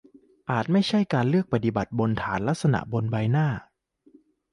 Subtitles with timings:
[0.51, 3.47] อาจไม่ใช่การเลือกปฏิบัติบนฐานลักษณะใบหน้า